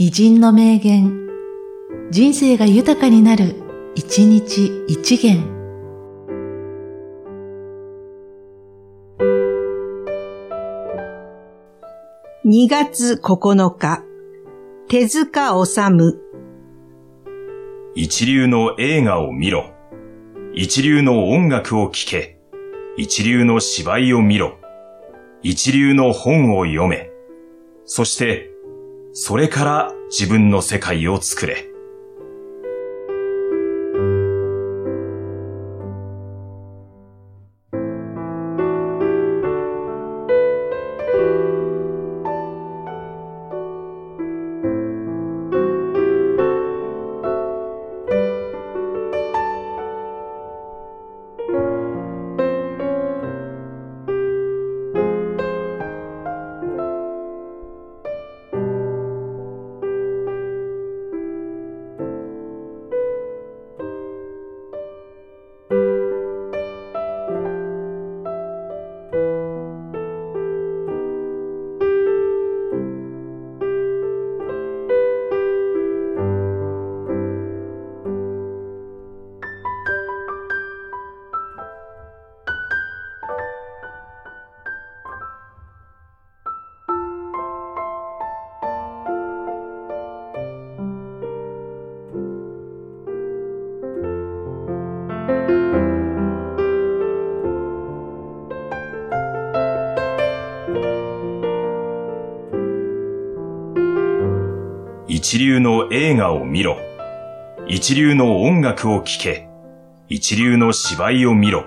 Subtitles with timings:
[0.00, 1.26] 偉人の名言、
[2.12, 3.56] 人生が豊かになる、
[3.96, 5.42] 一日一元。
[12.46, 14.04] 2月9日、
[14.86, 16.16] 手塚治虫。
[17.96, 19.72] 一流の映画を見ろ。
[20.54, 22.38] 一流の音楽を聴け。
[22.96, 24.58] 一流の芝居を見ろ。
[25.42, 27.10] 一流の本を読め。
[27.84, 28.52] そして、
[29.20, 31.67] それから自分の世界を作れ。
[105.20, 106.78] 一流の映画を見ろ。
[107.66, 109.48] 一流の音楽を聴け。
[110.08, 111.66] 一流の芝居を見ろ。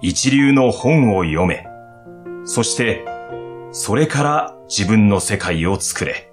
[0.00, 1.66] 一流の本を読め。
[2.46, 3.04] そして、
[3.70, 6.32] それから自分の世界を作れ。